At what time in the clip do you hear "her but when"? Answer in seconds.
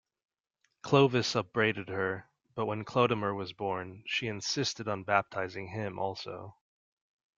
1.89-2.83